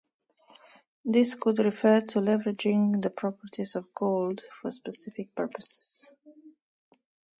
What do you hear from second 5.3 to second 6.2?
purposes.